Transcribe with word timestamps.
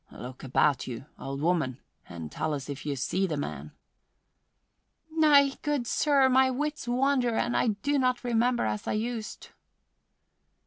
"Look 0.11 0.43
about 0.43 0.87
you, 0.87 1.05
old 1.19 1.41
woman, 1.41 1.77
and 2.09 2.31
tell 2.31 2.55
us 2.55 2.69
if 2.71 2.87
you 2.87 2.95
see 2.95 3.27
the 3.27 3.37
man." 3.37 3.71
"Nay, 5.11 5.57
good 5.61 5.85
sir, 5.85 6.27
my 6.27 6.49
wits 6.49 6.87
wander 6.87 7.35
and 7.35 7.55
I 7.55 7.67
do 7.83 7.99
not 7.99 8.23
remember 8.23 8.65
as 8.65 8.87
I 8.87 8.93
used." 8.93 9.49